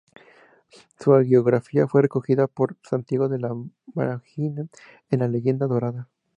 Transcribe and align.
Su 0.99 1.13
hagiografía 1.13 1.87
fue 1.87 2.01
recogida 2.01 2.47
por 2.47 2.75
Santiago 2.81 3.29
de 3.29 3.37
la 3.37 3.55
Vorágine 3.85 4.67
en 5.11 5.19
"La 5.19 5.27
leyenda 5.27 5.67
dorada". 5.67 6.09